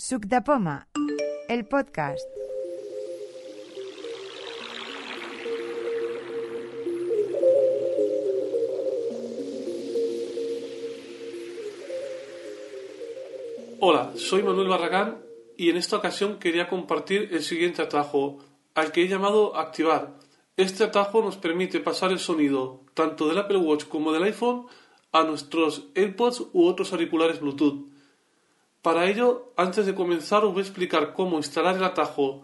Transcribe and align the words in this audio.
Suc 0.00 0.24
de 0.24 0.40
Poma, 0.40 0.88
el 1.46 1.66
podcast. 1.66 2.26
Hola, 13.80 14.12
soy 14.16 14.42
Manuel 14.42 14.68
Barragán 14.68 15.18
y 15.58 15.68
en 15.68 15.76
esta 15.76 15.98
ocasión 15.98 16.38
quería 16.38 16.66
compartir 16.66 17.28
el 17.32 17.42
siguiente 17.42 17.82
atajo, 17.82 18.38
al 18.74 18.92
que 18.92 19.02
he 19.02 19.08
llamado 19.08 19.54
activar. 19.54 20.16
Este 20.56 20.82
atajo 20.82 21.20
nos 21.20 21.36
permite 21.36 21.78
pasar 21.78 22.10
el 22.10 22.20
sonido 22.20 22.86
tanto 22.94 23.28
del 23.28 23.36
Apple 23.36 23.58
Watch 23.58 23.84
como 23.84 24.12
del 24.12 24.22
iPhone 24.22 24.64
a 25.12 25.24
nuestros 25.24 25.88
AirPods 25.94 26.46
u 26.54 26.64
otros 26.64 26.90
auriculares 26.94 27.38
Bluetooth. 27.38 27.99
Para 28.82 29.08
ello, 29.08 29.52
antes 29.56 29.84
de 29.86 29.94
comenzar, 29.94 30.44
os 30.44 30.52
voy 30.52 30.62
a 30.62 30.66
explicar 30.66 31.12
cómo 31.12 31.36
instalar 31.36 31.76
el 31.76 31.84
atajo 31.84 32.42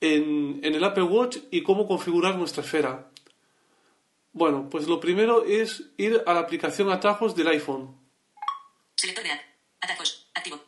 en, 0.00 0.60
en 0.64 0.74
el 0.74 0.84
Apple 0.84 1.04
Watch 1.04 1.38
y 1.50 1.62
cómo 1.62 1.86
configurar 1.86 2.36
nuestra 2.36 2.62
esfera. 2.62 3.10
Bueno, 4.32 4.68
pues 4.70 4.88
lo 4.88 4.98
primero 5.00 5.44
es 5.44 5.84
ir 5.96 6.22
a 6.26 6.32
la 6.32 6.40
aplicación 6.40 6.90
atajos 6.90 7.36
del 7.36 7.48
iPhone. 7.48 7.96
Selector 8.96 9.22
de 9.22 9.32
app. 9.32 9.40
Atajos. 9.80 10.30
Activo. 10.34 10.60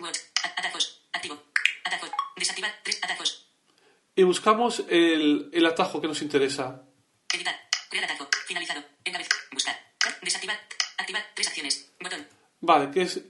Watch. 0.00 0.18
Atajos. 0.56 1.06
Activo. 1.12 1.38
Atajos. 1.84 2.10
Desactivar. 2.36 2.72
Tres 2.82 2.98
atajos. 3.04 3.46
Y 4.16 4.22
buscamos 4.24 4.84
el, 4.88 5.50
el 5.52 5.66
atajo 5.66 6.00
que 6.00 6.08
nos 6.08 6.22
interesa. 6.22 6.82
Editar. 7.32 7.54
Crear 7.90 8.04
atajo. 8.04 8.28
Finalizado. 8.46 8.82
Encabezar. 9.04 9.36
Buscar. 9.52 9.76
Desactivar. 10.22 10.58
Activar. 10.98 11.22
Tres 11.34 11.48
acciones. 11.48 11.94
Botón. 12.00 12.26
Vale, 12.60 12.90
que 12.90 13.02
es 13.02 13.22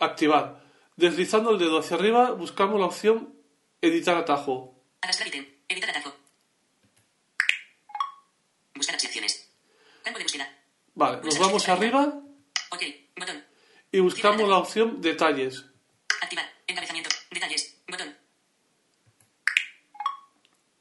activar. 0.00 0.64
Deslizando 0.96 1.50
el 1.50 1.58
dedo 1.58 1.78
hacia 1.78 1.96
arriba, 1.96 2.30
buscamos 2.32 2.80
la 2.80 2.86
opción 2.86 3.34
editar 3.80 4.16
atajo. 4.16 4.74
Arrastrar 5.02 5.28
ítem. 5.28 5.46
Editar 5.68 5.90
atajo. 5.90 6.14
Buscar 8.74 8.94
acciones. 8.94 9.50
Campo 10.02 10.18
de 10.18 10.24
búsqueda. 10.24 10.48
Vale, 10.94 11.20
nos 11.22 11.38
vamos 11.38 11.68
arriba 11.68 12.20
Ok. 12.70 12.82
Botón. 13.18 13.44
y 13.92 14.00
buscamos 14.00 14.48
la 14.48 14.58
opción 14.58 15.00
detalles. 15.00 15.64
Activar. 16.22 16.46
Encabezamiento. 16.66 17.10
Detalles. 17.30 17.82
Botón. 17.88 18.16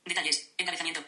Detalles. 0.06 0.54
Encabezamiento. 0.58 1.02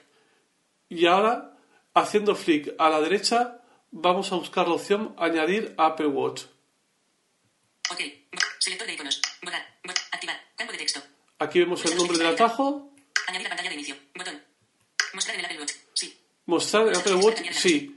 Y 0.89 1.05
ahora, 1.05 1.57
haciendo 1.93 2.35
flick 2.35 2.73
a 2.79 2.89
la 2.89 3.01
derecha, 3.01 3.61
vamos 3.91 4.31
a 4.31 4.35
buscar 4.35 4.67
la 4.67 4.75
opción 4.75 5.15
añadir 5.17 5.73
Apple 5.77 6.07
Watch. 6.07 6.43
Ok. 7.91 8.01
Selector 8.59 8.87
de 8.87 8.93
iconos. 8.93 9.21
Borrar. 9.41 9.79
Bo- 9.83 9.93
activar. 10.11 10.41
Campo 10.55 10.71
de 10.73 10.77
texto. 10.79 11.01
Aquí 11.39 11.59
vemos 11.59 11.83
el 11.85 11.95
nombre 11.95 12.17
del 12.17 12.27
atajo. 12.27 12.91
Añadir 13.27 13.47
a 13.47 13.49
pantalla 13.49 13.69
de 13.69 13.75
inicio. 13.75 13.95
Botón. 14.15 14.41
Mostrar 15.13 15.35
en 15.35 15.39
el 15.39 15.45
Apple 15.45 15.59
Watch. 15.59 15.71
Sí. 15.93 16.17
Mostrar 16.45 16.87
en 16.87 16.95
Apple 16.95 17.15
Watch, 17.15 17.41
sí. 17.51 17.95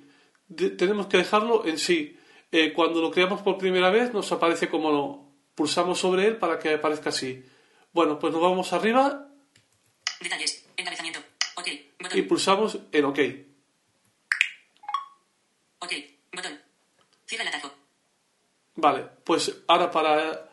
De- 0.49 0.71
tenemos 0.71 1.07
que 1.07 1.17
dejarlo 1.19 1.67
en 1.67 1.79
sí. 1.79 2.17
Eh, 2.53 2.73
cuando 2.73 3.01
lo 3.01 3.11
creamos 3.11 3.43
por 3.43 3.59
primera 3.59 3.91
vez, 3.91 4.13
nos 4.13 4.31
aparece 4.33 4.69
como 4.69 4.91
no. 4.91 5.33
Pulsamos 5.55 5.99
sobre 5.99 6.27
él 6.27 6.37
para 6.37 6.59
que 6.59 6.75
aparezca 6.75 7.11
así. 7.11 7.45
Bueno, 7.93 8.19
pues 8.19 8.33
nos 8.33 8.43
vamos 8.43 8.73
arriba 8.73 9.29
Detalles. 10.21 10.65
Encabezamiento. 10.77 11.21
Ok. 11.57 11.69
Botón. 12.01 12.19
y 12.19 12.23
pulsamos 12.23 12.79
en 12.93 13.05
OK. 13.05 13.19
Ok. 15.81 15.93
Botón. 16.33 16.61
Cierra 17.27 17.43
el 17.45 17.49
atajo. 17.49 17.73
Vale, 18.81 19.05
pues 19.25 19.63
ahora 19.69 19.91
para 19.91 20.49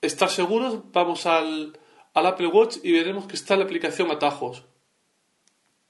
estar 0.00 0.28
seguros 0.28 0.90
vamos 0.92 1.26
al, 1.26 1.78
al 2.14 2.26
Apple 2.26 2.48
Watch 2.48 2.78
y 2.82 2.92
veremos 2.92 3.26
que 3.26 3.36
está 3.36 3.56
la 3.56 3.64
aplicación 3.64 4.10
atajos. 4.10 4.64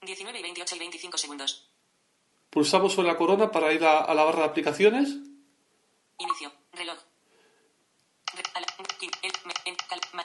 19 0.01 0.39
y 0.39 0.41
28 0.41 0.75
y 0.75 0.79
25 0.79 1.17
segundos. 1.17 1.69
Pulsamos 2.49 2.93
sobre 2.93 3.07
la 3.07 3.17
corona 3.17 3.49
para 3.51 3.71
ir 3.73 3.83
a, 3.85 3.99
a 3.99 4.13
la 4.13 4.23
barra 4.23 4.39
de 4.39 4.45
aplicaciones. 4.45 5.15
Inicio. 6.17 6.51
Reloj. 6.73 6.97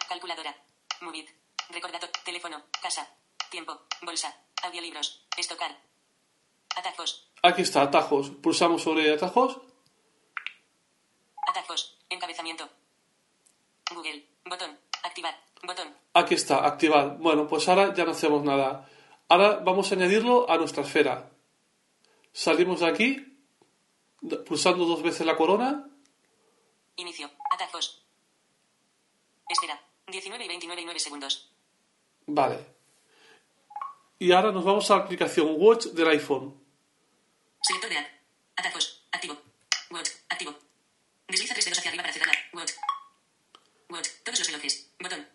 Calculadora. 0.08 0.54
Movit. 1.00 1.28
Recordatorio. 1.70 2.12
Teléfono. 2.25 2.62
Casa. 2.82 3.08
Tiempo. 3.50 3.81
Bolsa. 4.02 4.34
Audiolibros. 4.62 5.26
Estocar. 5.36 5.76
Atajos. 6.76 7.31
Aquí 7.42 7.62
está, 7.62 7.82
atajos. 7.82 8.31
Pulsamos 8.31 8.82
sobre 8.82 9.12
atajos. 9.12 9.60
Atajos. 11.56 11.97
Encabezamiento. 12.11 12.69
Google. 13.94 14.27
Botón. 14.44 14.78
Activar. 15.03 15.34
Botón. 15.62 15.97
Aquí 16.12 16.34
está, 16.34 16.67
activar. 16.67 17.17
Bueno, 17.17 17.47
pues 17.47 17.67
ahora 17.69 17.94
ya 17.94 18.05
no 18.05 18.11
hacemos 18.11 18.43
nada. 18.44 18.87
Ahora 19.28 19.56
vamos 19.65 19.91
a 19.91 19.94
añadirlo 19.94 20.50
a 20.50 20.59
nuestra 20.59 20.83
esfera. 20.83 21.31
Salimos 22.31 22.81
de 22.81 22.87
aquí, 22.87 23.41
pulsando 24.47 24.84
dos 24.84 25.03
veces 25.03 25.27
la 25.27 25.34
corona. 25.34 25.89
Inicio. 26.97 27.31
Atajos. 27.50 28.05
Espera. 29.49 29.81
19 30.09 30.44
y 30.44 30.49
29 30.49 30.83
y 30.83 30.84
9 30.84 31.00
segundos. 31.00 31.50
Vale. 32.27 32.67
Y 34.19 34.31
ahora 34.33 34.53
nos 34.53 34.65
vamos 34.65 34.91
a 34.91 34.97
la 34.97 35.05
aplicación 35.05 35.55
Watch 35.56 35.87
del 35.87 36.09
iPhone. 36.09 36.62
Selector 37.62 37.91
de. 37.91 38.06
Atajos. 38.56 39.06
Activo. 39.11 39.37
Watch. 39.91 40.11
Activo. 40.28 40.55
Desliza 41.28 41.55
tres 41.55 41.65
dedos 41.65 41.78
hacia 41.78 41.91
arriba 41.91 42.05
para 42.05 42.12
cerrar 42.12 42.28
la 42.28 42.34
Watch. 42.34 42.44
Watch. 42.44 42.46
Todos 44.25 44.39
los 44.39 44.47
relojes. 44.49 44.91
Botón. 45.00 45.27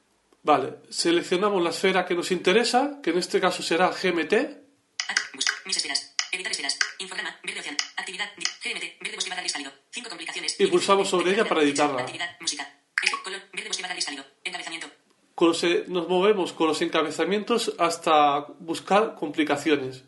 Vale, 0.43 0.77
seleccionamos 0.89 1.61
la 1.63 1.69
esfera 1.69 2.05
que 2.05 2.15
nos 2.15 2.31
interesa, 2.31 2.99
que 3.03 3.11
en 3.11 3.19
este 3.19 3.39
caso 3.39 3.61
será 3.63 3.89
GMT. 3.89 4.33
At. 4.33 5.17
Bus. 5.33 5.45
Mis 5.65 5.77
esferas. 5.77 6.15
Editar 6.31 6.51
esferas. 6.51 6.77
Infograma. 6.99 7.39
Verde 7.43 7.59
opción. 7.59 7.77
Actividad. 7.97 8.29
di- 8.35 8.45
GMT. 8.69 8.97
Verde 9.01 9.15
bosque 9.15 9.29
barra 9.29 9.41
gris 9.41 9.53
pálido. 9.53 9.71
Cinco 9.91 10.09
complicaciones. 10.09 10.59
Y 10.59 10.67
pulsamos 10.67 11.09
sobre 11.09 11.31
ella 11.33 11.45
para 11.45 11.61
editarla. 11.61 12.01
Actividad. 12.01 12.37
Música. 12.39 12.81
Color. 13.23 13.41
Verde 13.53 13.67
bosque 13.67 13.83
barra 13.83 13.93
gris 13.95 14.05
pálido. 14.05 14.25
Encabezamiento. 14.43 14.87
Con 15.35 15.47
los, 15.49 15.63
nos 15.87 16.07
movemos 16.07 16.53
con 16.53 16.67
los 16.67 16.81
encabezamientos 16.81 17.73
hasta 17.79 18.39
buscar 18.59 19.15
complicaciones. 19.15 20.03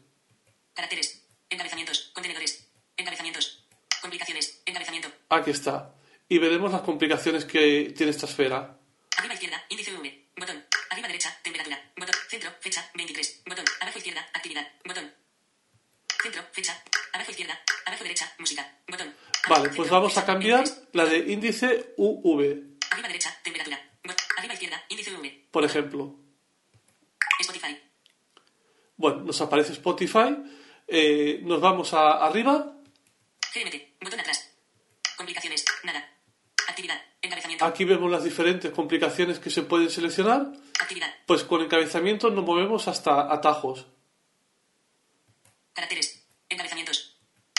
Caracteres. 0.73 1.25
Encabezamientos. 1.49 2.11
Contenedores. 2.13 2.67
Encabezamientos. 2.97 3.65
Complicaciones. 4.01 4.61
Encabezamiento. 4.65 5.09
Aquí 5.29 5.51
está. 5.51 5.93
Y 6.33 6.39
veremos 6.39 6.71
las 6.71 6.81
complicaciones 6.81 7.45
que 7.45 7.93
tiene 7.95 8.09
esta 8.09 8.25
esfera. 8.25 8.75
Arriba 9.17 9.35
izquierda, 9.35 9.63
índice 9.69 9.93
V. 9.93 10.29
Botón. 10.35 10.65
Arriba 10.89 11.07
derecha, 11.07 11.29
temperatura. 11.43 11.79
Botón. 11.95 12.15
Centro, 12.27 12.49
fecha, 12.59 12.89
23. 12.95 13.43
Botón. 13.45 13.65
Abajo 13.81 13.99
izquierda, 13.99 14.27
actividad. 14.33 14.67
Botón. 14.83 15.13
Centro, 16.23 16.41
fecha. 16.51 16.83
Abajo 17.13 17.29
izquierda. 17.29 17.59
Abajo 17.85 18.03
derecha, 18.03 18.33
música. 18.39 18.79
Botón. 18.87 19.13
Vale, 19.47 19.69
pues 19.69 19.91
vamos 19.91 20.17
a 20.17 20.25
cambiar 20.25 20.63
23. 20.63 20.89
la 20.93 21.05
de 21.05 21.17
índice 21.33 21.93
UV, 21.97 22.41
Arriba 22.89 23.07
derecha, 23.09 23.37
temperatura. 23.43 23.79
Arriba 24.37 24.53
izquierda, 24.55 24.83
índice 24.89 25.15
V. 25.15 25.47
por 25.51 25.63
ejemplo. 25.63 26.15
Spotify. 27.41 27.77
Bueno, 28.97 29.19
nos 29.21 29.39
aparece 29.39 29.73
Spotify. 29.73 30.35
eh, 30.87 31.41
nos 31.43 31.61
vamos 31.61 31.93
a 31.93 32.25
arriba. 32.25 32.75
GMT. 33.53 34.01
Botón 34.01 34.19
atrás. 34.19 34.51
Complicaciones. 35.15 35.63
Nada. 35.83 36.09
Actividad. 36.73 36.99
Encabezamiento. 37.21 37.65
Aquí 37.65 37.85
vemos 37.85 38.09
las 38.09 38.23
diferentes 38.23 38.71
complicaciones 38.71 39.37
que 39.37 39.51
se 39.51 39.61
pueden 39.61 39.91
seleccionar. 39.91 40.53
Actividad. 40.81 41.13
Pues 41.27 41.43
con 41.43 41.61
encabezamiento 41.61 42.31
nos 42.31 42.43
movemos 42.43 42.87
hasta 42.87 43.31
atajos. 43.31 43.85
Caracteres. 45.71 46.25
Encabezamientos. 46.49 47.15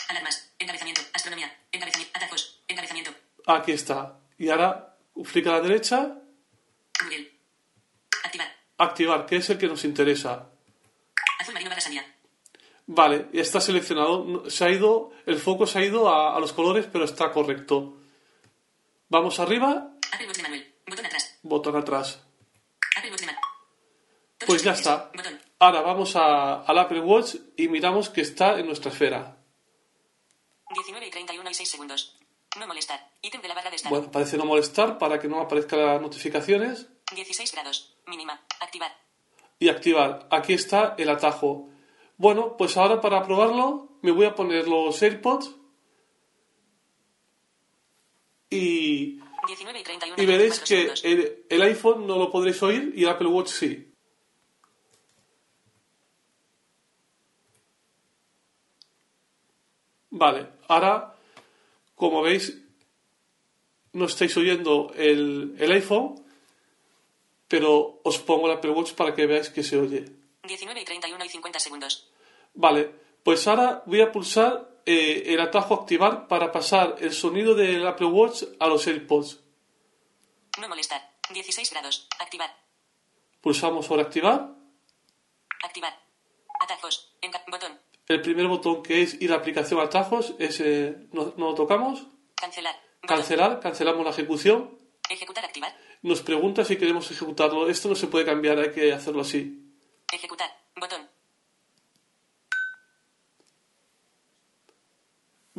Alarmas. 0.08 0.52
Encabezamiento. 0.58 1.00
Astronomía. 1.12 1.56
Encabezamiento. 1.70 2.18
Atajos. 2.18 2.60
Encabezamiento. 2.66 3.12
Aquí 3.46 3.70
está. 3.70 4.18
Y 4.36 4.48
ahora, 4.48 4.96
flick 5.22 5.46
a 5.46 5.52
la 5.52 5.60
derecha, 5.60 6.20
Google. 7.00 7.30
Activar. 8.24 8.48
activar, 8.78 9.26
que 9.26 9.36
es 9.36 9.48
el 9.50 9.58
que 9.58 9.68
nos 9.68 9.84
interesa. 9.84 10.50
Azul 11.38 11.54
marino 11.54 11.70
barra 11.70 11.80
sandía. 11.80 12.04
Vale, 12.86 13.28
ya 13.32 13.42
está 13.42 13.60
seleccionado. 13.60 14.50
Se 14.50 14.64
ha 14.64 14.70
ido, 14.70 15.12
el 15.24 15.38
foco 15.38 15.68
se 15.68 15.78
ha 15.78 15.84
ido 15.84 16.08
a, 16.08 16.36
a 16.36 16.40
los 16.40 16.52
colores, 16.52 16.88
pero 16.92 17.04
está 17.04 17.30
correcto. 17.30 18.00
Vamos 19.14 19.38
arriba, 19.38 19.92
Watch 20.26 20.36
de 20.36 20.42
Manuel. 20.42 20.74
Botón 20.88 21.06
atrás. 21.06 21.38
botón 21.44 21.76
atrás. 21.76 22.20
Watch 22.96 23.20
de 23.20 24.44
Pues 24.44 24.64
ya 24.64 24.72
está. 24.72 25.12
Botón. 25.14 25.40
Ahora 25.60 25.82
vamos 25.82 26.16
a- 26.16 26.62
al 26.62 26.78
Apple 26.78 26.98
Watch 26.98 27.36
y 27.56 27.68
miramos 27.68 28.10
que 28.10 28.22
está 28.22 28.58
en 28.58 28.66
nuestra 28.66 28.90
esfera. 28.90 29.36
19 30.74 31.06
y 31.06 31.10
31 31.12 31.48
y 31.48 31.54
6 31.54 31.70
segundos. 31.70 32.18
No 32.58 32.66
molestar. 32.66 33.08
Ítem 33.22 33.40
de 33.40 33.46
la 33.46 33.54
barra 33.54 33.70
de 33.70 33.76
estado. 33.76 33.94
Bueno, 33.94 34.10
parece 34.10 34.36
no 34.36 34.46
molestar 34.46 34.98
para 34.98 35.20
que 35.20 35.28
no 35.28 35.40
aparezcan 35.40 35.86
las 35.86 36.00
notificaciones. 36.02 36.88
16 37.14 37.52
grados. 37.52 37.96
Mínima. 38.08 38.44
Activar. 38.60 38.90
y 39.60 39.68
activar. 39.68 40.26
Aquí 40.32 40.54
está 40.54 40.96
el 40.98 41.08
atajo. 41.08 41.70
Bueno, 42.16 42.56
pues 42.56 42.76
ahora 42.76 43.00
para 43.00 43.22
probarlo 43.22 43.96
me 44.02 44.10
voy 44.10 44.26
a 44.26 44.34
poner 44.34 44.66
los 44.66 45.00
AirPods 45.00 45.54
y 48.50 49.20
19 49.46 49.80
y 49.80 49.82
31 49.82 50.22
y 50.22 50.26
veréis 50.26 50.60
24 50.68 51.02
que 51.02 51.12
el, 51.12 51.46
el 51.48 51.62
iPhone 51.62 52.06
no 52.06 52.18
lo 52.18 52.30
podréis 52.30 52.62
oír 52.62 52.92
y 52.94 53.04
el 53.04 53.10
Apple 53.10 53.28
Watch 53.28 53.48
sí. 53.48 53.90
Vale, 60.10 60.46
ahora, 60.68 61.16
como 61.96 62.22
veis, 62.22 62.56
no 63.94 64.04
estáis 64.04 64.36
oyendo 64.36 64.92
el, 64.94 65.56
el 65.58 65.72
iPhone, 65.72 66.24
pero 67.48 68.00
os 68.04 68.18
pongo 68.18 68.46
el 68.46 68.56
Apple 68.56 68.70
Watch 68.70 68.92
para 68.92 69.12
que 69.14 69.26
veáis 69.26 69.50
que 69.50 69.64
se 69.64 69.76
oye. 69.76 70.04
19 70.44 70.80
y 70.80 70.84
31 70.84 71.24
y 71.24 71.28
50 71.28 71.58
segundos. 71.58 72.08
Vale, 72.54 72.90
pues 73.24 73.46
ahora 73.48 73.82
voy 73.86 74.02
a 74.02 74.12
pulsar 74.12 74.73
eh, 74.86 75.22
el 75.26 75.40
atajo 75.40 75.74
activar 75.74 76.28
para 76.28 76.52
pasar 76.52 76.96
el 77.00 77.12
sonido 77.12 77.54
del 77.54 77.86
Apple 77.86 78.06
Watch 78.06 78.42
a 78.60 78.66
los 78.66 78.86
AirPods. 78.86 79.40
No 80.60 80.68
molestar. 80.68 81.02
16 81.32 81.70
grados. 81.70 82.08
Activar. 82.18 82.50
Pulsamos 83.40 83.86
sobre 83.86 84.02
activar. 84.02 84.54
Activar. 85.62 85.94
Atajos. 86.60 87.16
Enca- 87.22 87.42
botón. 87.50 87.78
El 88.06 88.20
primer 88.20 88.46
botón 88.48 88.82
que 88.82 89.02
es 89.02 89.20
ir 89.20 89.32
a 89.32 89.36
aplicación 89.36 89.80
atajos, 89.80 90.34
ese 90.38 90.96
no, 91.12 91.32
no 91.36 91.46
lo 91.50 91.54
tocamos. 91.54 92.06
Cancelar. 92.34 92.74
Botón. 93.02 93.16
Cancelar, 93.16 93.60
cancelamos 93.60 94.04
la 94.04 94.10
ejecución. 94.10 94.78
Ejecutar. 95.08 95.44
Activar. 95.44 95.74
Nos 96.02 96.20
pregunta 96.22 96.64
si 96.64 96.76
queremos 96.76 97.10
ejecutarlo. 97.10 97.68
Esto 97.70 97.88
no 97.88 97.94
se 97.94 98.06
puede 98.08 98.26
cambiar, 98.26 98.58
hay 98.58 98.72
que 98.72 98.92
hacerlo 98.92 99.22
así. 99.22 99.72
Ejecutar. 100.12 100.50
Botón. 100.76 101.03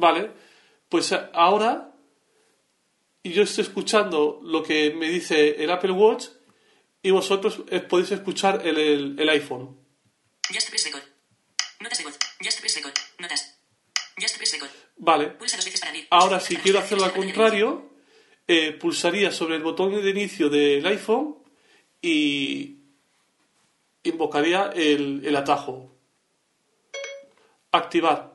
Vale, 0.06 0.32
pues 0.88 1.12
ahora 1.34 1.92
yo 3.24 3.42
estoy 3.42 3.64
escuchando 3.64 4.40
lo 4.44 4.62
que 4.62 4.92
me 4.94 5.10
dice 5.10 5.64
el 5.64 5.72
Apple 5.72 5.94
Watch 5.94 6.26
y 7.02 7.10
vosotros 7.10 7.62
eh, 7.72 7.80
podéis 7.80 8.12
escuchar 8.12 8.62
el, 8.68 8.78
el- 8.78 9.16
el 9.20 9.30
iPhone. 9.30 9.76
Just 10.54 10.70
press 10.70 10.86
record. 10.86 11.02
Notas 11.80 11.98
de 11.98 12.04
voz. 12.04 12.20
Just 12.44 12.60
press 12.60 12.76
record. 12.76 12.94
Notas. 13.18 13.58
Just 14.22 14.38
press 14.38 14.54
record. 14.54 14.70
Vale, 14.98 15.28
Pulsa 15.32 15.58
dos 15.58 15.66
veces 15.66 15.80
para 15.80 15.90
abrir. 15.90 16.08
ahora 16.12 16.40
si 16.40 16.56
quiero 16.58 16.78
hacerlo 16.80 17.06
al 17.06 17.14
contrario, 17.14 17.90
eh, 18.48 18.74
pulsaría 18.74 19.32
sobre 19.32 19.56
el 19.56 19.64
botón 19.64 19.92
de 19.92 20.08
inicio 20.10 20.50
del 20.50 20.86
iPhone 20.86 21.38
y 22.00 22.78
invocaría 24.04 24.72
el, 24.76 25.24
el 25.26 25.36
atajo. 25.36 25.98
Activar. 27.72 28.35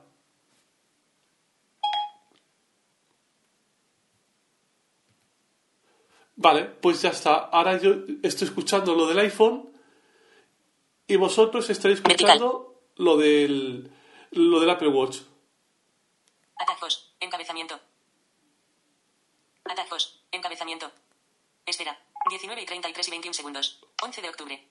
Vale, 6.42 6.64
pues 6.64 7.02
ya 7.02 7.10
está. 7.10 7.34
Ahora 7.34 7.76
yo 7.78 7.96
estoy 8.22 8.48
escuchando 8.48 8.94
lo 8.94 9.06
del 9.06 9.18
iPhone 9.18 9.68
y 11.06 11.16
vosotros 11.16 11.68
estaréis 11.68 12.02
Vertical. 12.02 12.30
escuchando 12.36 12.80
lo 12.96 13.18
del, 13.18 13.90
lo 14.30 14.58
del 14.58 14.70
Apple 14.70 14.88
Watch. 14.88 15.18
Atajos. 16.56 17.12
Encabezamiento. 17.20 17.78
Atajos. 19.64 20.22
Encabezamiento. 20.32 20.90
Espera. 21.66 21.98
19 22.30 22.62
y 22.62 22.64
33 22.66 23.08
y 23.08 23.10
21 23.10 23.34
segundos. 23.34 23.80
11 24.02 24.22
de 24.22 24.28
octubre. 24.30 24.64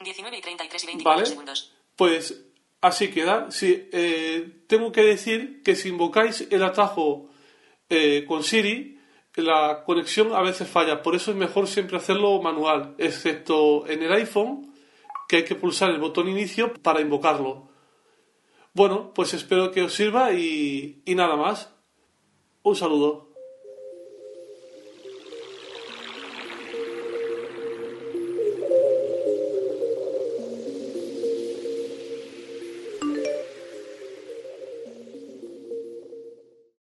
19 0.00 0.36
y 0.36 0.40
33 0.40 0.82
y 0.82 0.86
24 0.86 1.14
Vale. 1.16 1.26
segundos. 1.26 1.72
Pues 1.94 2.42
así 2.80 3.12
queda. 3.12 3.48
Sí, 3.52 3.88
eh, 3.92 4.64
tengo 4.66 4.90
que 4.90 5.02
decir 5.02 5.62
que 5.62 5.76
si 5.76 5.88
invocáis 5.90 6.48
el 6.50 6.64
atajo 6.64 7.30
eh, 7.88 8.24
con 8.26 8.42
Siri, 8.42 8.98
la 9.36 9.84
conexión 9.84 10.34
a 10.34 10.42
veces 10.42 10.68
falla. 10.68 11.02
Por 11.02 11.14
eso 11.14 11.30
es 11.30 11.36
mejor 11.36 11.66
siempre 11.66 11.96
hacerlo 11.96 12.42
manual, 12.42 12.94
excepto 12.98 13.86
en 13.86 14.02
el 14.02 14.12
iPhone, 14.12 14.74
que 15.28 15.36
hay 15.36 15.44
que 15.44 15.54
pulsar 15.54 15.90
el 15.90 15.98
botón 15.98 16.28
inicio 16.28 16.74
para 16.74 17.00
invocarlo. 17.00 17.68
Bueno, 18.74 19.12
pues 19.14 19.32
espero 19.32 19.70
que 19.70 19.82
os 19.82 19.94
sirva 19.94 20.32
y, 20.32 21.02
y 21.06 21.14
nada 21.14 21.36
más. 21.36 21.74
Un 22.62 22.76
saludo. 22.76 23.31